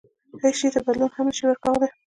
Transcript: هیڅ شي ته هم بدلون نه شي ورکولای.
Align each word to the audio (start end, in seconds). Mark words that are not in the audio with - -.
هیڅ 0.41 0.55
شي 0.59 0.67
ته 0.73 0.79
هم 0.81 0.85
بدلون 0.87 1.09
نه 1.27 1.33
شي 1.37 1.43
ورکولای. 1.45 1.89